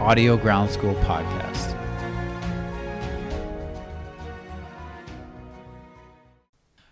[0.00, 1.78] Audio Ground School podcast.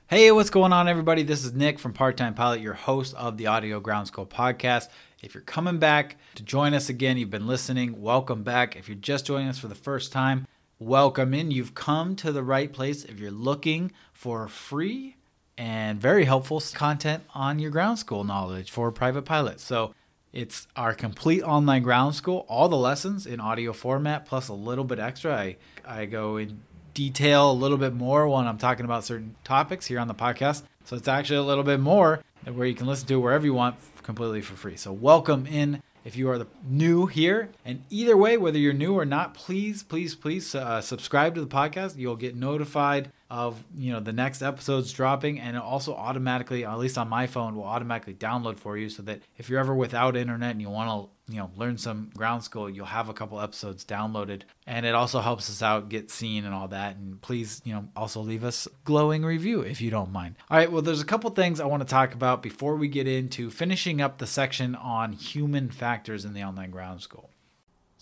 [0.06, 1.22] Hey, what's going on, everybody?
[1.22, 4.88] This is Nick from Part Time Pilot, your host of the Audio Ground School podcast.
[5.22, 8.76] If you're coming back to join us again, you've been listening, welcome back.
[8.76, 10.46] If you're just joining us for the first time,
[10.78, 11.50] welcome in.
[11.50, 15.16] You've come to the right place if you're looking for free
[15.56, 19.62] and very helpful content on your ground school knowledge for private pilots.
[19.62, 19.94] So,
[20.32, 24.84] it's our complete online ground school, all the lessons in audio format, plus a little
[24.84, 25.36] bit extra.
[25.36, 26.60] I, I go in
[26.94, 30.62] detail a little bit more when I'm talking about certain topics here on the podcast.
[30.84, 33.76] So it's actually a little bit more where you can listen to wherever you want
[34.02, 34.76] completely for free.
[34.76, 37.50] So welcome in if you are the new here.
[37.64, 41.46] And either way, whether you're new or not, please, please, please uh, subscribe to the
[41.46, 41.96] podcast.
[41.96, 46.78] You'll get notified of you know the next episodes dropping and it also automatically at
[46.78, 50.16] least on my phone will automatically download for you so that if you're ever without
[50.16, 53.40] internet and you want to you know learn some ground school you'll have a couple
[53.40, 54.42] episodes downloaded.
[54.66, 56.96] And it also helps us out get seen and all that.
[56.96, 60.34] And please you know also leave us glowing review if you don't mind.
[60.50, 63.06] All right well there's a couple things i want to talk about before we get
[63.06, 67.30] into finishing up the section on human factors in the online ground school.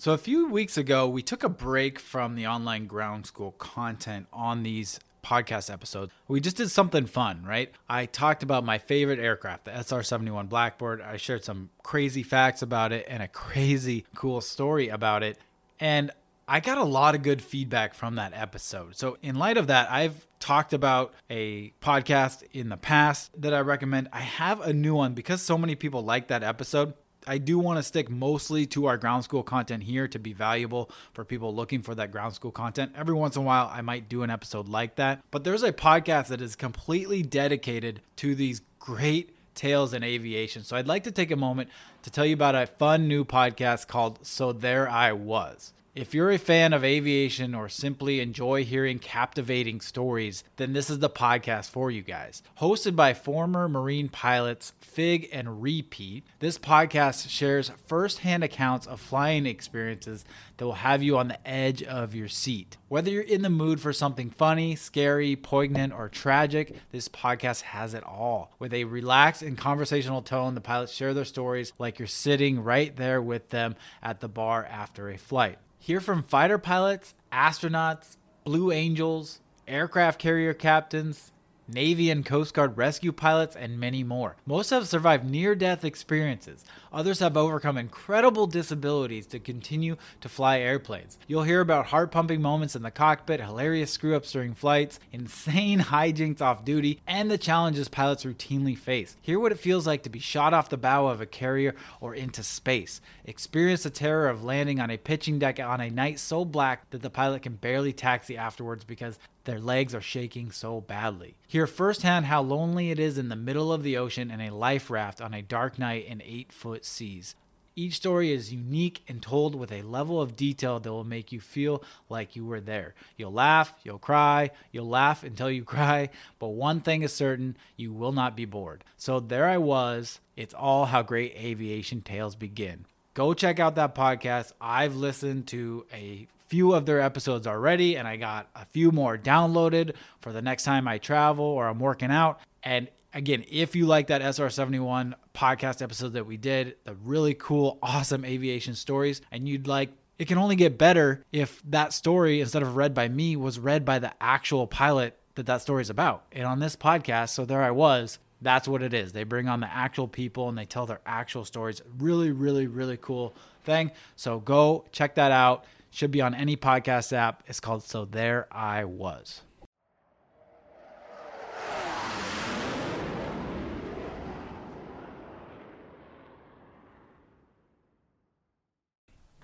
[0.01, 4.29] So, a few weeks ago, we took a break from the online ground school content
[4.33, 7.73] on these podcast episode, we just did something fun, right?
[7.89, 11.01] I talked about my favorite aircraft, the SR 71 Blackbird.
[11.01, 15.39] I shared some crazy facts about it and a crazy cool story about it.
[15.81, 16.11] And
[16.51, 18.97] I got a lot of good feedback from that episode.
[18.97, 23.61] So, in light of that, I've talked about a podcast in the past that I
[23.61, 24.09] recommend.
[24.15, 26.95] I have a new one because so many people like that episode.
[27.29, 30.91] I do want to stick mostly to our ground school content here to be valuable
[31.13, 32.93] for people looking for that ground school content.
[32.97, 35.23] Every once in a while, I might do an episode like that.
[35.31, 40.63] But there's a podcast that is completely dedicated to these great tales in aviation.
[40.65, 41.69] So I'd like to take a moment
[42.03, 45.75] to tell you about a fun new podcast called So There I Was.
[45.99, 51.01] If you're a fan of aviation or simply enjoy hearing captivating stories, then this is
[51.01, 52.41] the podcast for you guys.
[52.61, 59.45] Hosted by former Marine pilots Fig and Repeat, this podcast shares firsthand accounts of flying
[59.45, 60.25] experiences
[60.57, 62.77] that will have you on the edge of your seat.
[62.87, 67.93] Whether you're in the mood for something funny, scary, poignant, or tragic, this podcast has
[67.93, 68.53] it all.
[68.61, 72.95] With a relaxed and conversational tone, the pilots share their stories like you're sitting right
[72.95, 75.59] there with them at the bar after a flight.
[75.79, 81.33] Hear from fighter pilots, astronauts, Blue Angels, aircraft carrier captains,
[81.69, 84.37] Navy and Coast Guard rescue pilots, and many more.
[84.47, 86.65] Most have survived near death experiences.
[86.93, 91.19] Others have overcome incredible disabilities to continue to fly airplanes.
[91.27, 95.81] You'll hear about heart pumping moments in the cockpit, hilarious screw ups during flights, insane
[95.93, 99.17] hijinks off duty, and the challenges pilots routinely face.
[99.21, 102.15] Hear what it feels like to be shot off the bow of a carrier or
[102.15, 103.03] into space.
[103.25, 107.03] Experience the terror of landing on a pitching deck on a night so black that
[107.03, 109.19] the pilot can barely taxi afterwards because
[109.49, 111.35] their legs are shaking so badly.
[111.47, 114.91] Hear firsthand how lonely it is in the middle of the ocean in a life
[114.91, 117.35] raft on a dark night in 8 foot seas.
[117.75, 121.41] Each story is unique and told with a level of detail that will make you
[121.41, 122.95] feel like you were there.
[123.17, 127.91] You'll laugh, you'll cry, you'll laugh until you cry, but one thing is certain you
[127.91, 128.85] will not be bored.
[128.99, 130.21] So there I was.
[130.37, 132.85] It's all how great aviation tales begin.
[133.15, 134.53] Go check out that podcast.
[134.61, 139.17] I've listened to a few of their episodes already, and I got a few more
[139.17, 142.41] downloaded for the next time I travel or I'm working out.
[142.63, 147.79] And again, if you like that SR71 podcast episode that we did, the really cool,
[147.83, 152.63] awesome aviation stories, and you'd like it can only get better if that story, instead
[152.63, 156.25] of read by me, was read by the actual pilot that that story is about.
[156.33, 159.13] And on this podcast, so there I was, That's what it is.
[159.13, 161.83] They bring on the actual people and they tell their actual stories.
[161.99, 163.35] Really, really, really cool
[163.65, 163.91] thing.
[164.17, 165.65] So go check that out.
[165.91, 167.43] Should be on any podcast app.
[167.47, 169.43] It's called So There I Was.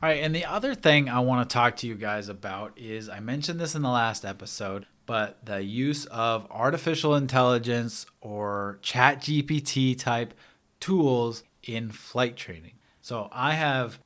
[0.05, 3.09] All right, and the other thing I want to talk to you guys about is
[3.09, 9.99] I mentioned this in the last episode, but the use of artificial intelligence or ChatGPT
[9.99, 10.35] type
[10.79, 12.75] tools in flight training.
[13.01, 13.99] So I have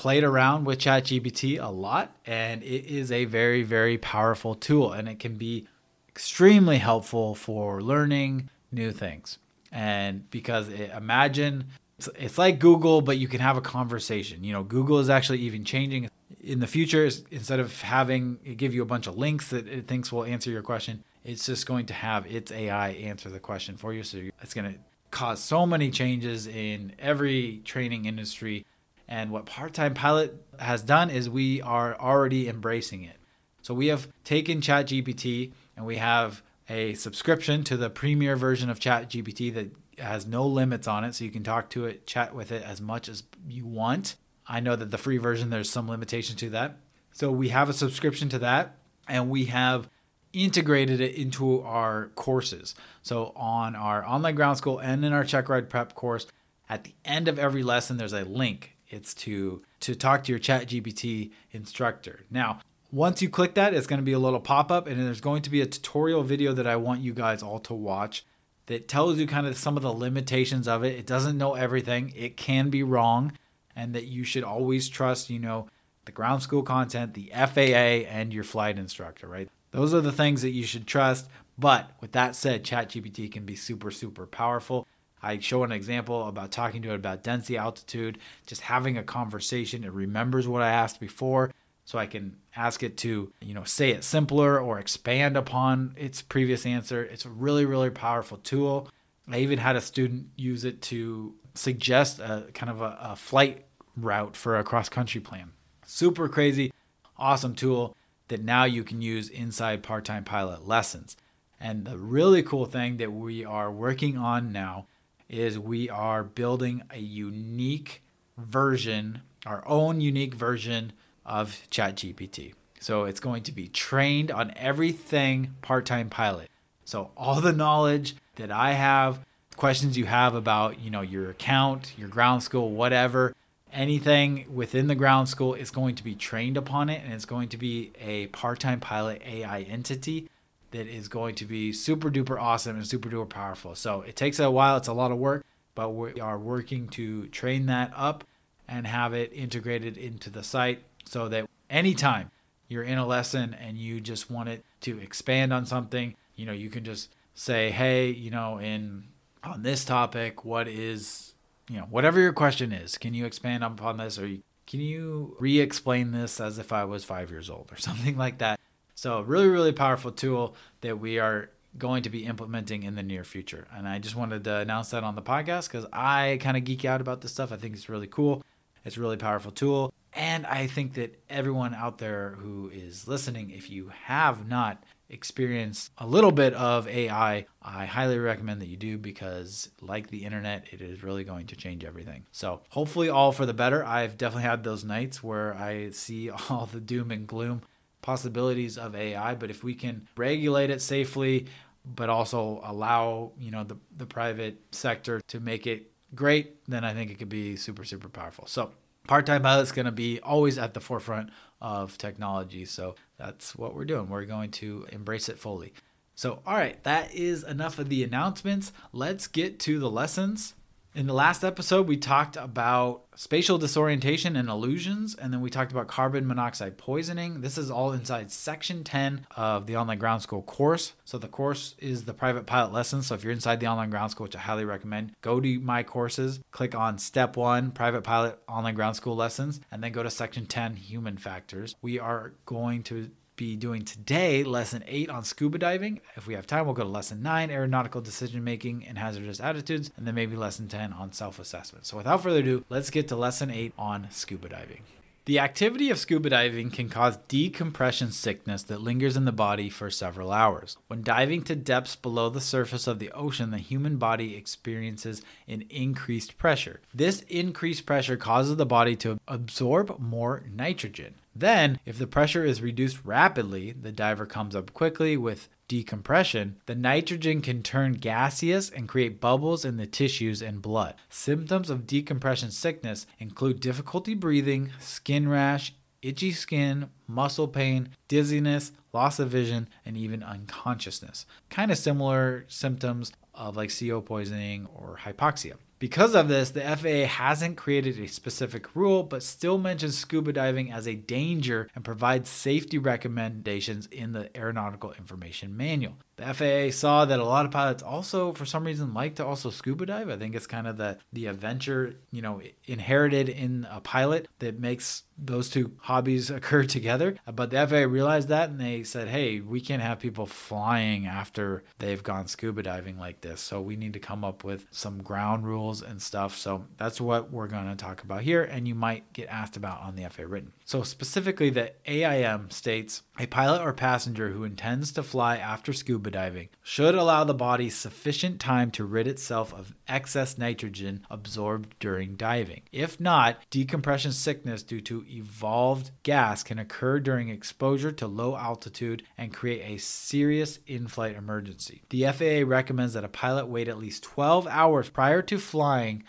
[0.00, 5.06] played around with ChatGPT a lot, and it is a very, very powerful tool, and
[5.06, 5.66] it can be
[6.08, 9.36] extremely helpful for learning new things.
[9.70, 11.66] And because it, imagine
[11.98, 14.42] it's, it's like Google, but you can have a conversation.
[14.42, 16.08] You know, Google is actually even changing
[16.42, 17.04] in the future.
[17.30, 20.50] Instead of having it give you a bunch of links that it thinks will answer
[20.50, 24.02] your question, it's just going to have its AI answer the question for you.
[24.02, 24.80] So it's going to
[25.10, 28.64] cause so many changes in every training industry.
[29.10, 33.16] And what Part Time Pilot has done is we are already embracing it.
[33.60, 38.78] So we have taken ChatGPT and we have a subscription to the premier version of
[38.78, 41.16] ChatGPT that has no limits on it.
[41.16, 44.14] So you can talk to it, chat with it as much as you want.
[44.46, 46.76] I know that the free version, there's some limitation to that.
[47.12, 48.76] So we have a subscription to that
[49.08, 49.90] and we have
[50.32, 52.76] integrated it into our courses.
[53.02, 56.28] So on our online ground school and in our check ride prep course,
[56.68, 58.76] at the end of every lesson, there's a link.
[58.90, 62.20] It's to to talk to your ChatGPT instructor.
[62.30, 62.60] Now,
[62.92, 65.50] once you click that, it's going to be a little pop-up and there's going to
[65.50, 68.26] be a tutorial video that I want you guys all to watch
[68.66, 70.98] that tells you kind of some of the limitations of it.
[70.98, 72.12] It doesn't know everything.
[72.16, 73.32] It can be wrong
[73.76, 75.68] and that you should always trust, you know,
[76.04, 79.48] the ground school content, the FAA and your flight instructor, right?
[79.70, 81.28] Those are the things that you should trust.
[81.56, 84.88] But with that said, ChatGPT can be super, super powerful.
[85.22, 89.84] I show an example about talking to it about density, altitude, just having a conversation.
[89.84, 91.52] It remembers what I asked before,
[91.84, 96.22] so I can ask it to, you know, say it simpler or expand upon its
[96.22, 97.02] previous answer.
[97.02, 98.88] It's a really, really powerful tool.
[99.28, 103.66] I even had a student use it to suggest a kind of a, a flight
[103.96, 105.52] route for a cross country plan.
[105.86, 106.72] Super crazy,
[107.18, 107.96] awesome tool
[108.28, 111.16] that now you can use inside part time pilot lessons.
[111.60, 114.86] And the really cool thing that we are working on now
[115.30, 118.02] is we are building a unique
[118.36, 120.92] version, our own unique version
[121.24, 122.54] of ChatGPT.
[122.80, 126.50] So it's going to be trained on everything part time pilot.
[126.84, 129.20] So all the knowledge that I have,
[129.56, 133.34] questions you have about, you know, your account, your ground school, whatever,
[133.72, 137.48] anything within the ground school is going to be trained upon it and it's going
[137.50, 140.28] to be a part-time pilot AI entity
[140.70, 143.74] that is going to be super duper awesome and super duper powerful.
[143.74, 145.44] So it takes a while, it's a lot of work,
[145.74, 148.24] but we are working to train that up
[148.68, 152.30] and have it integrated into the site so that anytime
[152.68, 156.52] you're in a lesson and you just want it to expand on something, you know,
[156.52, 159.08] you can just say, "Hey, you know, in
[159.42, 161.34] on this topic, what is
[161.70, 164.28] you know, whatever your question is, can you expand upon this or
[164.66, 168.38] can you re explain this as if I was five years old or something like
[168.38, 168.58] that?
[169.00, 171.48] So, really, really powerful tool that we are
[171.78, 173.66] going to be implementing in the near future.
[173.74, 176.84] And I just wanted to announce that on the podcast because I kind of geek
[176.84, 177.50] out about this stuff.
[177.50, 178.44] I think it's really cool.
[178.84, 179.94] It's a really powerful tool.
[180.12, 185.88] And I think that everyone out there who is listening, if you have not experience
[185.96, 190.66] a little bit of AI, I highly recommend that you do because, like the internet,
[190.72, 192.26] it is really going to change everything.
[192.32, 193.82] So, hopefully, all for the better.
[193.82, 197.62] I've definitely had those nights where I see all the doom and gloom
[198.10, 201.46] possibilities of AI, but if we can regulate it safely,
[201.84, 206.92] but also allow you know the, the private sector to make it great, then I
[206.92, 208.46] think it could be super, super powerful.
[208.48, 208.72] So,
[209.06, 212.64] part time pilot is going to be always at the forefront of technology.
[212.64, 214.08] So that's what we're doing.
[214.08, 215.72] We're going to embrace it fully.
[216.16, 218.72] So, all right, that is enough of the announcements.
[218.92, 220.54] Let's get to the lessons.
[220.92, 225.70] In the last episode, we talked about spatial disorientation and illusions, and then we talked
[225.70, 227.42] about carbon monoxide poisoning.
[227.42, 230.94] This is all inside section 10 of the online ground school course.
[231.04, 233.02] So, the course is the private pilot lesson.
[233.02, 235.84] So, if you're inside the online ground school, which I highly recommend, go to my
[235.84, 240.10] courses, click on step one, private pilot online ground school lessons, and then go to
[240.10, 241.76] section 10, human factors.
[241.82, 246.02] We are going to be doing today lesson eight on scuba diving.
[246.14, 249.90] If we have time, we'll go to lesson nine, aeronautical decision making and hazardous attitudes,
[249.96, 251.86] and then maybe lesson 10 on self assessment.
[251.86, 254.82] So without further ado, let's get to lesson eight on scuba diving.
[255.26, 259.90] The activity of scuba diving can cause decompression sickness that lingers in the body for
[259.90, 260.76] several hours.
[260.88, 265.64] When diving to depths below the surface of the ocean, the human body experiences an
[265.68, 266.80] increased pressure.
[266.94, 271.16] This increased pressure causes the body to absorb more nitrogen.
[271.36, 276.74] Then, if the pressure is reduced rapidly, the diver comes up quickly with decompression, the
[276.74, 280.96] nitrogen can turn gaseous and create bubbles in the tissues and blood.
[281.08, 285.72] Symptoms of decompression sickness include difficulty breathing, skin rash,
[286.02, 291.24] itchy skin, muscle pain, dizziness, loss of vision, and even unconsciousness.
[291.50, 295.54] Kind of similar symptoms of like CO poisoning or hypoxia.
[295.80, 300.70] Because of this, the FAA hasn't created a specific rule, but still mentions scuba diving
[300.70, 305.96] as a danger and provides safety recommendations in the Aeronautical Information Manual.
[306.16, 309.48] The FAA saw that a lot of pilots also, for some reason, like to also
[309.48, 310.10] scuba dive.
[310.10, 314.60] I think it's kind of the the adventure, you know, inherited in a pilot that
[314.60, 317.16] makes those two hobbies occur together.
[317.32, 321.62] But the FAA realized that and they said, hey, we can't have people flying after
[321.78, 323.40] they've gone scuba diving like this.
[323.40, 326.36] So we need to come up with some ground rules and stuff.
[326.36, 328.42] So that's what we're going to talk about here.
[328.42, 330.52] And you might get asked about on the FAA written.
[330.64, 336.10] So specifically, the AIM states a pilot or passenger who intends to fly after scuba
[336.10, 342.16] diving should allow the body sufficient time to rid itself of excess nitrogen absorbed during
[342.16, 342.62] diving.
[342.72, 349.02] If not, decompression sickness due to evolved gas can occur during exposure to low altitude
[349.18, 351.82] and create a serious in flight emergency.
[351.90, 355.59] The FAA recommends that a pilot wait at least 12 hours prior to flying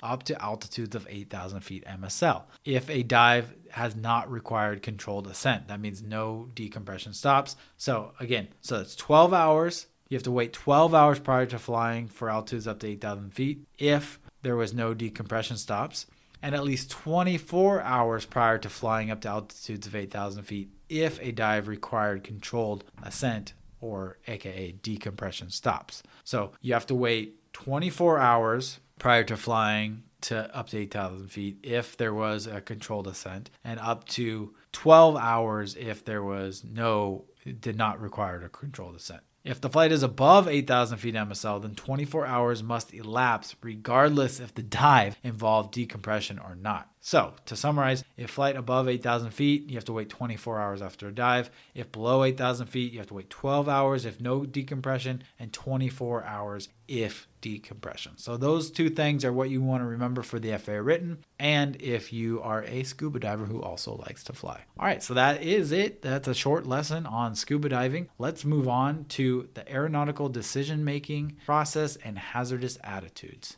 [0.01, 2.43] up to altitudes of 8,000 feet MSL.
[2.65, 5.67] If a dive has not required controlled ascent.
[5.67, 7.55] That means no decompression stops.
[7.77, 9.88] So again, so it's 12 hours.
[10.10, 13.65] You have to wait 12 hours prior to flying for altitudes up to 8,000 feet
[13.77, 16.05] if there was no decompression stops,
[16.41, 21.20] and at least 24 hours prior to flying up to altitudes of 8,000 feet if
[21.22, 26.03] a dive required controlled ascent or aka decompression stops.
[26.24, 31.58] So you have to wait 24 hours prior to flying to up to 8,000 feet
[31.63, 37.25] if there was a controlled ascent, and up to 12 hours if there was no,
[37.60, 39.22] did not require a controlled ascent.
[39.43, 44.53] If the flight is above 8,000 feet MSL, then 24 hours must elapse regardless if
[44.53, 46.91] the dive involved decompression or not.
[47.00, 51.08] So, to summarize, if flight above 8,000 feet, you have to wait 24 hours after
[51.08, 51.50] a dive.
[51.74, 56.24] If below 8,000 feet, you have to wait 12 hours if no decompression, and 24
[56.24, 58.17] hours if decompression.
[58.17, 61.81] So, those two things are what you want to remember for the FAA written, and
[61.81, 64.62] if you are a scuba diver who also likes to fly.
[64.79, 66.01] All right, so that is it.
[66.01, 68.10] That's a short lesson on scuba diving.
[68.17, 73.57] Let's move on to the aeronautical decision making process and hazardous attitudes.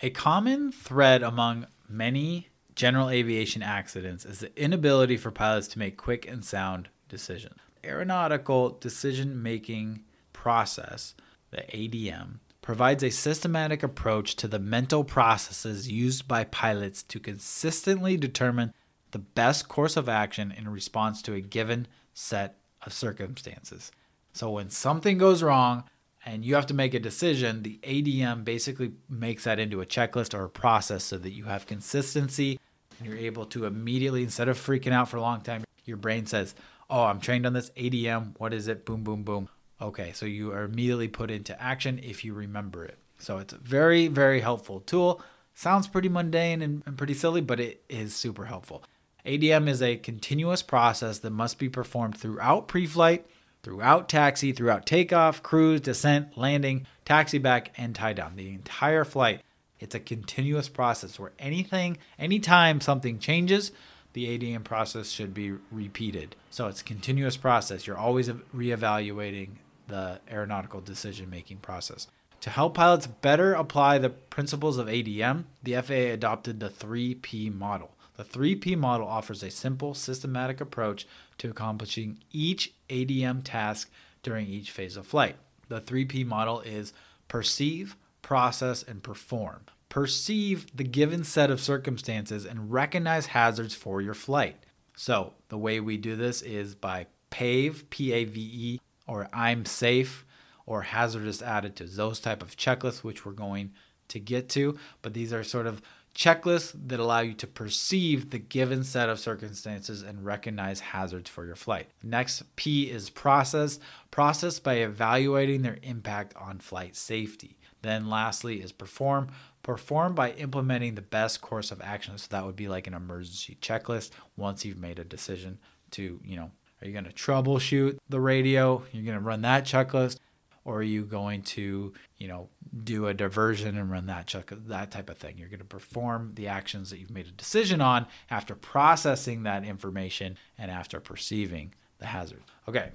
[0.00, 5.96] A common thread among many general aviation accidents is the inability for pilots to make
[5.96, 7.56] quick and sound decisions.
[7.82, 11.14] Aeronautical decision making process,
[11.50, 18.16] the ADM, provides a systematic approach to the mental processes used by pilots to consistently
[18.16, 18.74] determine
[19.12, 23.92] the best course of action in response to a given set of circumstances.
[24.32, 25.84] So when something goes wrong,
[26.24, 30.36] and you have to make a decision, the ADM basically makes that into a checklist
[30.36, 32.58] or a process so that you have consistency
[32.98, 36.26] and you're able to immediately, instead of freaking out for a long time, your brain
[36.26, 36.56] says,
[36.90, 38.34] Oh, I'm trained on this ADM.
[38.38, 38.84] What is it?
[38.84, 39.48] Boom, boom, boom.
[39.80, 42.98] Okay, so you are immediately put into action if you remember it.
[43.18, 45.22] So it's a very, very helpful tool.
[45.54, 48.84] Sounds pretty mundane and, and pretty silly, but it is super helpful.
[49.24, 53.26] ADM is a continuous process that must be performed throughout pre flight,
[53.62, 58.36] throughout taxi, throughout takeoff, cruise, descent, landing, taxi back, and tie down.
[58.36, 59.42] The entire flight
[59.78, 63.72] it's a continuous process where anything, anytime something changes,
[64.14, 66.34] the ADM process should be repeated.
[66.50, 67.86] So it's a continuous process.
[67.86, 69.50] You're always reevaluating
[69.88, 72.08] the aeronautical decision making process.
[72.40, 77.96] To help pilots better apply the principles of ADM, the FAA adopted the 3P model.
[78.16, 81.06] The 3P model offers a simple, systematic approach
[81.38, 83.90] to accomplishing each ADM task
[84.22, 85.36] during each phase of flight.
[85.68, 86.92] The 3P model is
[87.28, 89.66] perceive, process, and perform.
[89.88, 94.56] Perceive the given set of circumstances and recognize hazards for your flight.
[94.96, 99.64] So, the way we do this is by PAVE, P A V E, or I'm
[99.64, 100.24] safe,
[100.66, 103.72] or hazardous attitudes, those type of checklists, which we're going
[104.08, 104.76] to get to.
[105.02, 105.80] But these are sort of
[106.14, 111.44] checklists that allow you to perceive the given set of circumstances and recognize hazards for
[111.44, 111.88] your flight.
[112.02, 113.78] Next, P is process.
[114.10, 117.58] Process by evaluating their impact on flight safety.
[117.82, 119.28] Then lastly is perform.
[119.62, 122.16] Perform by implementing the best course of action.
[122.18, 125.58] So that would be like an emergency checklist once you've made a decision
[125.92, 128.82] to, you know, are you going to troubleshoot the radio?
[128.92, 130.18] You're going to run that checklist
[130.66, 132.48] or are you going to, you know,
[132.82, 135.38] do a diversion and run that check that type of thing?
[135.38, 139.64] You're going to perform the actions that you've made a decision on after processing that
[139.64, 142.42] information and after perceiving the hazard.
[142.68, 142.90] Okay.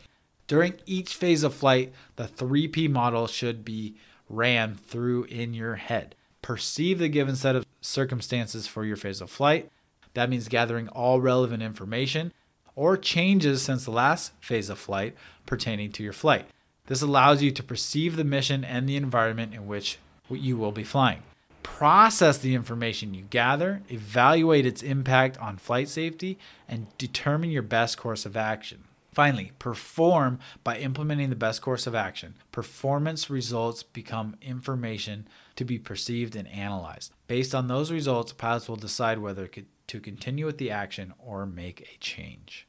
[0.48, 3.96] During each phase of flight, the 3P model should be
[4.28, 6.16] ran through in your head.
[6.42, 9.72] Perceive the given set of circumstances for your phase of flight.
[10.14, 12.34] That means gathering all relevant information
[12.82, 15.14] or changes since the last phase of flight
[15.46, 16.48] pertaining to your flight.
[16.88, 20.00] This allows you to perceive the mission and the environment in which
[20.32, 21.22] you will be flying.
[21.62, 28.00] Process the information you gather, evaluate its impact on flight safety, and determine your best
[28.00, 28.86] course of action.
[29.14, 32.34] Finally, perform by implementing the best course of action.
[32.52, 37.14] Performance results become information to be perceived and analyzed.
[37.28, 41.82] Based on those results, pilots will decide whether to continue with the action or make
[41.82, 42.66] a change.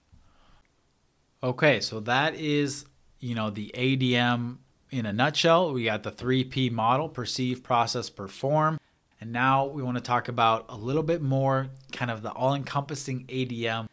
[1.45, 2.85] Okay, so that is,
[3.19, 4.59] you know, the ADM
[4.91, 5.73] in a nutshell.
[5.73, 8.79] We got the 3P model, perceive, process, perform.
[9.21, 13.27] And now we want to talk about a little bit more kind of the all-encompassing
[13.27, 13.89] ADM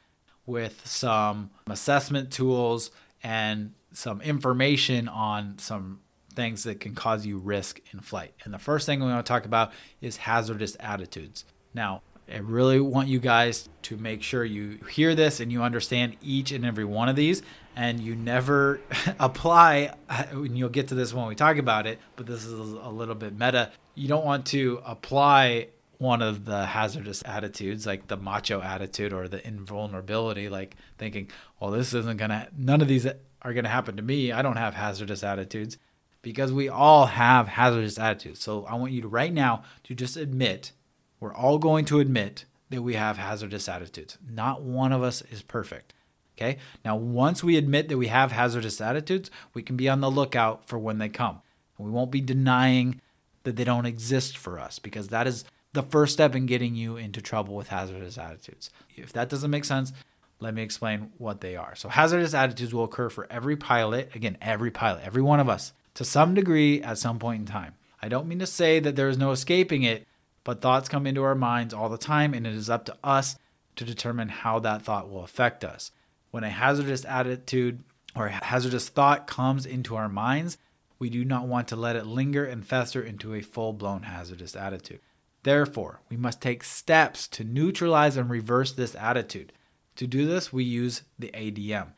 [0.45, 2.91] with some assessment tools
[3.23, 6.01] and some information on some
[6.35, 8.33] things that can cause you risk in flight.
[8.43, 11.45] And the first thing we want to talk about is hazardous attitudes.
[11.73, 12.01] Now,
[12.31, 16.51] I really want you guys to make sure you hear this and you understand each
[16.51, 17.41] and every one of these
[17.75, 18.81] and you never
[19.19, 22.53] apply uh, and you'll get to this when we talk about it but this is
[22.53, 25.67] a little bit meta you don't want to apply
[25.99, 31.71] one of the hazardous attitudes, like the macho attitude or the invulnerability, like thinking, well,
[31.71, 34.31] this isn't going to, none of these are going to happen to me.
[34.31, 35.77] I don't have hazardous attitudes
[36.21, 38.39] because we all have hazardous attitudes.
[38.39, 40.71] So I want you to right now to just admit,
[41.19, 44.17] we're all going to admit that we have hazardous attitudes.
[44.27, 45.93] Not one of us is perfect.
[46.37, 46.57] Okay.
[46.85, 50.67] Now, once we admit that we have hazardous attitudes, we can be on the lookout
[50.67, 51.41] for when they come.
[51.77, 53.01] We won't be denying
[53.43, 56.97] that they don't exist for us because that is the first step in getting you
[56.97, 58.69] into trouble with hazardous attitudes.
[58.95, 59.93] If that doesn't make sense,
[60.39, 61.75] let me explain what they are.
[61.75, 65.73] So, hazardous attitudes will occur for every pilot, again, every pilot, every one of us,
[65.95, 67.75] to some degree at some point in time.
[68.01, 70.07] I don't mean to say that there is no escaping it,
[70.49, 73.37] but thoughts come into our minds all the time, and it is up to us
[73.75, 75.91] to determine how that thought will affect us.
[76.31, 77.83] When a hazardous attitude
[78.15, 80.57] or a hazardous thought comes into our minds,
[80.97, 84.55] we do not want to let it linger and fester into a full blown hazardous
[84.55, 85.01] attitude.
[85.43, 89.53] Therefore, we must take steps to neutralize and reverse this attitude.
[89.97, 91.89] To do this, we use the ADM.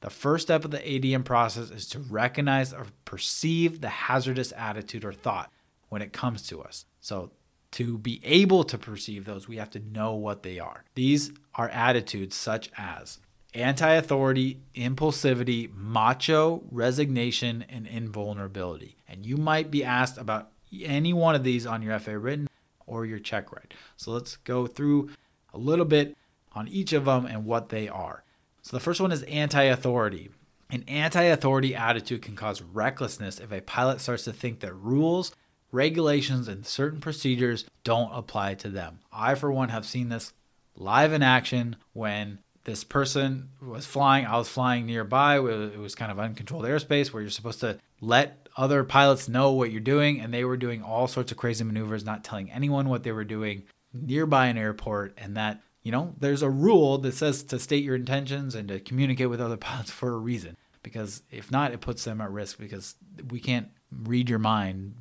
[0.00, 5.04] The first step of the ADM process is to recognize or perceive the hazardous attitude
[5.04, 5.52] or thought
[5.90, 6.86] when it comes to us.
[7.00, 7.30] So,
[7.72, 10.84] to be able to perceive those, we have to know what they are.
[10.94, 13.18] These are attitudes such as
[13.54, 18.96] anti authority, impulsivity, macho, resignation, and invulnerability.
[19.08, 20.50] And you might be asked about
[20.82, 22.48] any one of these on your FAA written
[22.86, 23.74] or your check ride.
[23.96, 25.10] So let's go through
[25.52, 26.16] a little bit
[26.52, 28.24] on each of them and what they are.
[28.62, 30.30] So the first one is anti authority.
[30.70, 35.34] An anti authority attitude can cause recklessness if a pilot starts to think that rules,
[35.72, 39.00] regulations, and certain procedures don't apply to them.
[39.12, 40.32] I, for one, have seen this
[40.76, 44.26] live in action when this person was flying.
[44.26, 45.36] I was flying nearby.
[45.36, 49.70] It was kind of uncontrolled airspace where you're supposed to let other pilots know what
[49.70, 53.02] you're doing, and they were doing all sorts of crazy maneuvers, not telling anyone what
[53.02, 55.14] they were doing nearby an airport.
[55.16, 58.80] And that, you know, there's a rule that says to state your intentions and to
[58.80, 60.56] communicate with other pilots for a reason.
[60.82, 62.94] Because if not, it puts them at risk because
[63.30, 64.94] we can't read your mind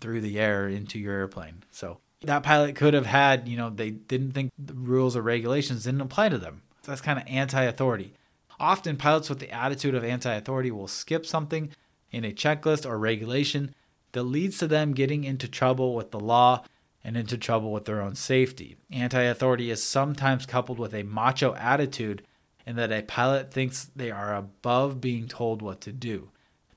[0.00, 1.62] through the air into your airplane.
[1.70, 5.84] So that pilot could have had, you know, they didn't think the rules or regulations
[5.84, 6.62] didn't apply to them.
[6.84, 8.14] That's kind of anti authority.
[8.58, 11.70] Often, pilots with the attitude of anti authority will skip something
[12.10, 13.74] in a checklist or regulation
[14.12, 16.64] that leads to them getting into trouble with the law
[17.04, 18.76] and into trouble with their own safety.
[18.90, 22.22] Anti authority is sometimes coupled with a macho attitude
[22.66, 26.30] in that a pilot thinks they are above being told what to do.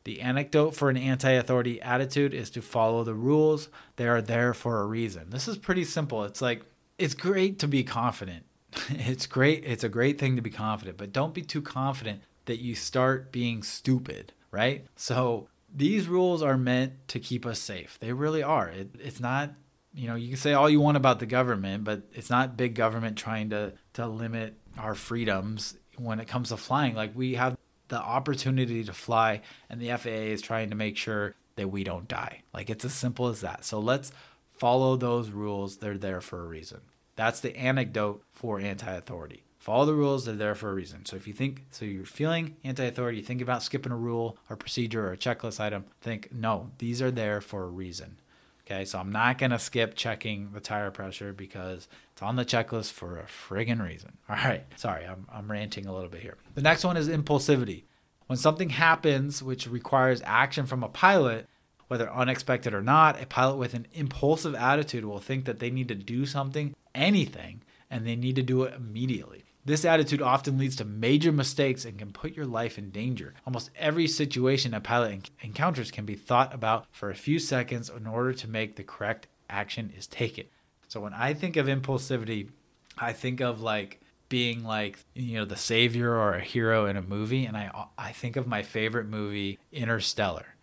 [0.05, 3.69] The anecdote for an anti authority attitude is to follow the rules.
[3.97, 5.29] They are there for a reason.
[5.29, 6.23] This is pretty simple.
[6.23, 6.63] It's like,
[6.97, 8.45] it's great to be confident.
[8.89, 9.63] It's great.
[9.65, 13.31] It's a great thing to be confident, but don't be too confident that you start
[13.31, 14.85] being stupid right?
[14.95, 17.99] So these rules are meant to keep us safe.
[17.99, 18.69] They really are.
[18.69, 19.51] It, it's not,
[19.93, 22.73] you know, you can say all you want about the government, but it's not big
[22.73, 26.95] government trying to to limit our freedoms when it comes to flying.
[26.95, 27.57] Like we have
[27.88, 32.08] the opportunity to fly, and the FAA is trying to make sure that we don't
[32.08, 32.41] die.
[32.54, 33.65] Like it's as simple as that.
[33.65, 34.12] So let's
[34.52, 35.78] follow those rules.
[35.78, 36.82] They're there for a reason.
[37.15, 39.43] That's the anecdote for anti authority.
[39.65, 41.06] Follow the rules, they're there for a reason.
[41.06, 44.56] So if you think, so you're feeling anti authority, think about skipping a rule or
[44.56, 48.17] procedure or a checklist item, think, no, these are there for a reason.
[48.65, 52.93] Okay, so I'm not gonna skip checking the tire pressure because it's on the checklist
[52.93, 54.17] for a friggin' reason.
[54.30, 56.38] All right, sorry, I'm, I'm ranting a little bit here.
[56.56, 57.84] The next one is impulsivity.
[58.28, 61.47] When something happens which requires action from a pilot,
[61.88, 65.88] whether unexpected or not, a pilot with an impulsive attitude will think that they need
[65.89, 69.44] to do something, anything, and they need to do it immediately.
[69.65, 73.34] This attitude often leads to major mistakes and can put your life in danger.
[73.47, 78.06] Almost every situation a pilot encounters can be thought about for a few seconds in
[78.06, 80.45] order to make the correct action is taken.
[80.88, 82.49] So when I think of impulsivity,
[82.97, 87.01] I think of like being like you know the savior or a hero in a
[87.01, 90.56] movie and I I think of my favorite movie Interstellar.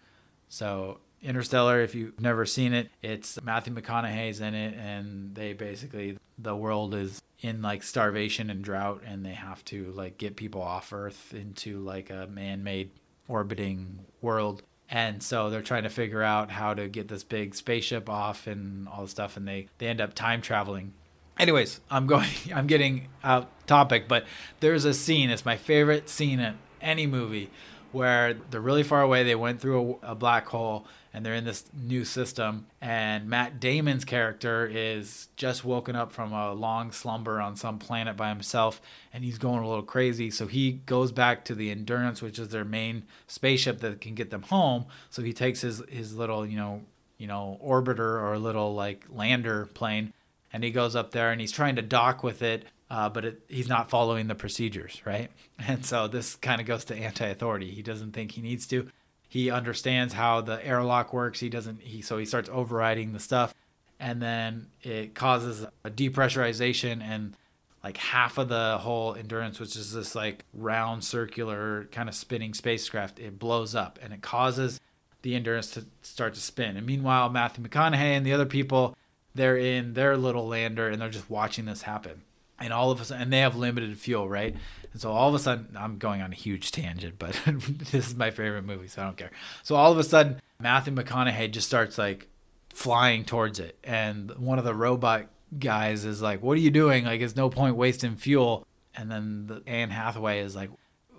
[0.48, 6.18] So Interstellar, if you've never seen it, it's Matthew McConaughey's in it, and they basically
[6.38, 10.62] the world is in like starvation and drought, and they have to like get people
[10.62, 12.90] off Earth into like a man-made
[13.28, 14.62] orbiting world.
[14.90, 18.88] And so they're trying to figure out how to get this big spaceship off and
[18.88, 20.92] all the stuff, and they they end up time traveling.
[21.38, 24.26] Anyways, I'm going, I'm getting out topic, but
[24.60, 25.30] there's a scene.
[25.30, 27.48] It's my favorite scene in any movie
[27.92, 29.22] where they're really far away.
[29.22, 32.66] They went through a, a, black hole and they're in this new system.
[32.80, 38.16] And Matt Damon's character is just woken up from a long slumber on some planet
[38.16, 38.80] by himself
[39.12, 40.30] and he's going a little crazy.
[40.30, 44.30] So he goes back to the Endurance, which is their main spaceship that can get
[44.30, 44.86] them home.
[45.10, 46.82] So he takes his, his little, you know,
[47.18, 50.12] you know, orbiter or a little like lander plane
[50.52, 53.40] and he goes up there and he's trying to dock with it uh, but it,
[53.48, 55.30] he's not following the procedures, right?
[55.66, 57.70] And so this kind of goes to anti-authority.
[57.70, 58.88] He doesn't think he needs to.
[59.28, 61.38] He understands how the airlock works.
[61.38, 61.80] He doesn't.
[61.80, 63.54] He so he starts overriding the stuff,
[64.00, 67.36] and then it causes a depressurization and
[67.84, 72.54] like half of the whole endurance, which is this like round circular kind of spinning
[72.54, 74.80] spacecraft, it blows up and it causes
[75.22, 76.76] the endurance to start to spin.
[76.76, 78.96] And meanwhile, Matthew McConaughey and the other people,
[79.34, 82.22] they're in their little lander and they're just watching this happen
[82.60, 84.54] and all of a sudden, and they have limited fuel, right?
[84.92, 88.14] And so all of a sudden, I'm going on a huge tangent, but this is
[88.14, 89.30] my favorite movie, so I don't care.
[89.62, 92.28] So all of a sudden, Matthew McConaughey just starts like
[92.72, 97.04] flying towards it, and one of the robot guys is like, "What are you doing?
[97.04, 100.70] Like, it's no point wasting fuel." And then the Anne Hathaway is like,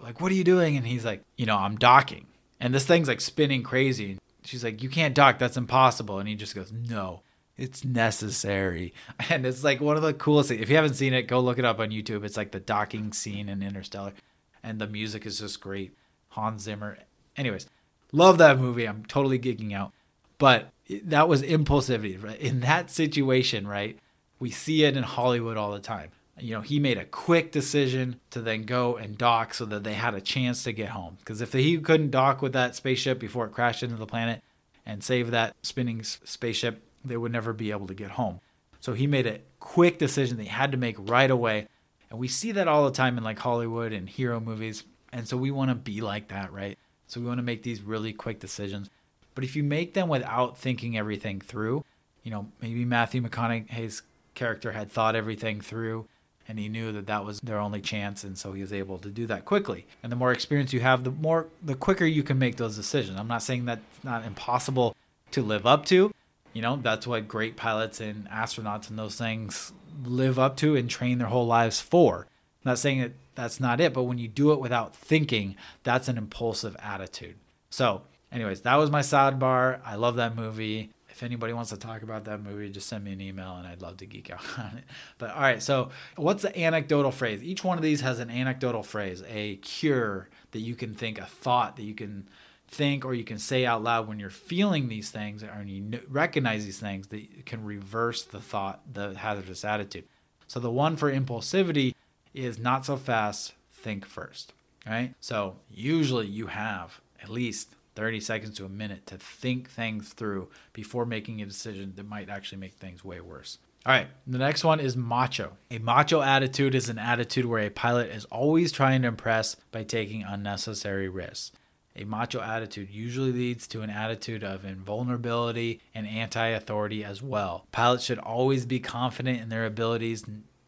[0.02, 2.28] "Like, what are you doing?" And he's like, "You know, I'm docking."
[2.60, 4.18] And this thing's like spinning crazy.
[4.44, 5.40] She's like, "You can't dock.
[5.40, 7.22] That's impossible." And he just goes, "No."
[7.58, 8.94] It's necessary.
[9.30, 11.60] And it's like one of the coolest things if you haven't seen it go look
[11.60, 12.24] it up on youtube.
[12.24, 14.14] It's like the docking scene in interstellar.
[14.62, 15.96] And the music is just great.
[16.30, 16.98] Hans zimmer.
[17.38, 17.68] Anyways
[18.12, 18.88] love that movie.
[18.88, 19.92] I'm totally geeking out.
[20.38, 20.72] But
[21.06, 22.40] that was impulsivity right?
[22.40, 23.98] In that situation right
[24.40, 26.10] we see it in hollywood all the time.
[26.40, 29.94] You know he made a quick decision to then go and dock so that they
[29.94, 31.18] had a chance to get home.
[31.20, 34.42] Because if he couldn't dock with that spaceship before it crashed into the planet
[34.86, 38.40] and save that spinning spaceship they would never be able to get home.
[38.80, 41.68] So he made a quick decision that he had to make right away.
[42.10, 44.84] And we see that all the time in like Hollywood and hero movies.
[45.12, 46.78] And so we want to be like that, right?
[47.08, 48.90] So we want to make these really quick decisions.
[49.36, 51.84] But if you make them without thinking everything through,
[52.24, 54.04] you know, maybe Matthew McConaughey's
[54.36, 56.08] character had thought everything through
[56.48, 59.10] and he knew that that was their only chance and so he was able to
[59.10, 62.38] do that quickly and the more experience you have the more the quicker you can
[62.40, 64.96] make those decisions i'm not saying that's not impossible
[65.32, 66.12] to live up to
[66.54, 70.90] you know, that's what great pilots and astronauts and those things live up to and
[70.90, 72.28] train their whole lives for.
[72.64, 76.08] I'm not saying that that's not it, but when you do it without thinking, that's
[76.08, 77.36] an impulsive attitude.
[77.70, 79.80] So, anyways, that was my sidebar.
[79.84, 80.92] I love that movie.
[81.10, 83.82] If anybody wants to talk about that movie, just send me an email and I'd
[83.82, 84.84] love to geek out on it.
[85.18, 87.44] But all right, so what's the anecdotal phrase?
[87.44, 91.26] Each one of these has an anecdotal phrase, a cure that you can think, a
[91.26, 92.28] thought that you can
[92.74, 96.66] think or you can say out loud when you're feeling these things or you recognize
[96.66, 100.06] these things that can reverse the thought, the hazardous attitude.
[100.48, 101.94] So the one for impulsivity
[102.34, 104.54] is not so fast, think first,
[104.88, 105.14] right?
[105.20, 110.50] So usually you have at least 30 seconds to a minute to think things through
[110.74, 113.60] before making a decision that might actually make things way worse.
[113.86, 115.58] All right, the next one is macho.
[115.70, 119.84] A macho attitude is an attitude where a pilot is always trying to impress by
[119.84, 121.52] taking unnecessary risks.
[121.96, 127.66] A macho attitude usually leads to an attitude of invulnerability and anti authority as well.
[127.72, 130.26] Pilots should always be confident in their abilities,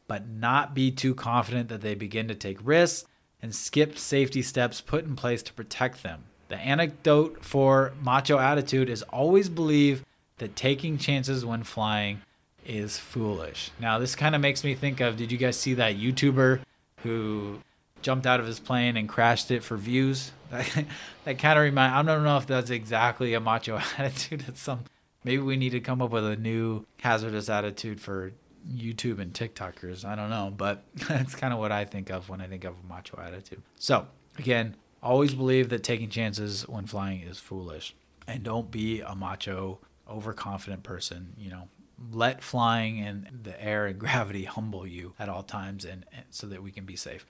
[0.08, 3.08] but not be too confident that they begin to take risks
[3.42, 6.26] and skip safety steps put in place to protect them.
[6.48, 10.06] The anecdote for macho attitude is always believe
[10.38, 12.22] that taking chances when flying
[12.66, 13.72] is foolish.
[13.80, 16.62] Now, this kind of makes me think of did you guys see that YouTuber
[17.04, 17.60] who
[18.06, 20.32] jumped out of his plane and crashed it for views?
[20.52, 20.86] That,
[21.26, 24.46] that kind of remind I don't know if that's exactly a macho attitude.
[24.48, 24.86] It's some
[25.24, 28.32] maybe we need to come up with a new hazardous attitude for
[28.72, 30.06] YouTube and TikTokers.
[30.06, 32.76] I don't know, but that's kind of what I think of when I think of
[32.76, 33.64] a macho attitude.
[33.78, 37.96] So, again, always believe that taking chances when flying is foolish
[38.28, 41.68] and don't be a macho overconfident person, you know,
[42.12, 46.48] let flying and the air and gravity humble you at all times and, and, so
[46.48, 47.26] that we can be safe.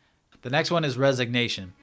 [0.46, 1.74] The next one is resignation.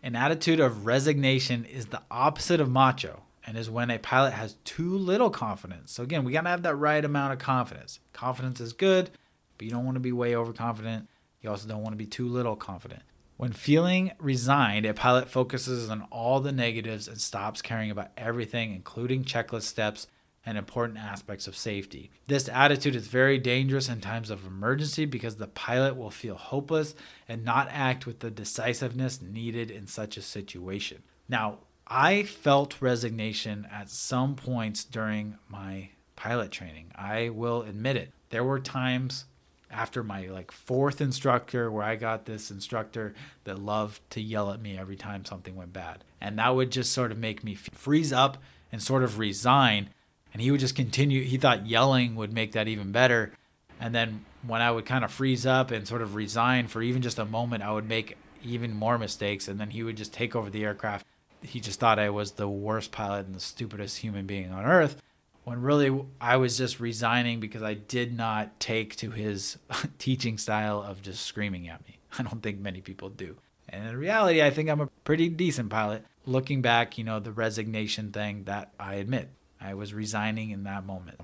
[0.00, 4.54] An attitude of resignation is the opposite of macho and is when a pilot has
[4.62, 5.90] too little confidence.
[5.90, 7.98] So again, we got to have that right amount of confidence.
[8.12, 9.10] Confidence is good,
[9.58, 11.08] but you don't want to be way overconfident.
[11.40, 13.02] You also don't want to be too little confident.
[13.38, 18.72] When feeling resigned, a pilot focuses on all the negatives and stops caring about everything,
[18.72, 20.06] including checklist steps
[20.44, 22.10] and important aspects of safety.
[22.26, 26.94] This attitude is very dangerous in times of emergency because the pilot will feel hopeless
[27.28, 31.02] and not act with the decisiveness needed in such a situation.
[31.28, 36.92] Now, I felt resignation at some points during my pilot training.
[36.94, 38.12] I will admit it.
[38.30, 39.26] There were times
[39.70, 44.60] after my like fourth instructor where I got this instructor that loved to yell at
[44.60, 46.04] me every time something went bad.
[46.20, 48.38] And that would just sort of make me freeze up
[48.70, 49.90] and sort of resign
[50.32, 51.22] and he would just continue.
[51.22, 53.32] He thought yelling would make that even better.
[53.80, 57.02] And then when I would kind of freeze up and sort of resign for even
[57.02, 59.48] just a moment, I would make even more mistakes.
[59.48, 61.06] And then he would just take over the aircraft.
[61.42, 64.96] He just thought I was the worst pilot and the stupidest human being on earth.
[65.44, 69.58] When really I was just resigning because I did not take to his
[69.98, 71.98] teaching style of just screaming at me.
[72.18, 73.36] I don't think many people do.
[73.68, 76.04] And in reality, I think I'm a pretty decent pilot.
[76.24, 79.30] Looking back, you know, the resignation thing that I admit
[79.62, 81.20] I was resigning in that moment.